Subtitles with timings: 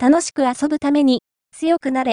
[0.00, 2.06] 楽しく遊ぶために、強くなれ。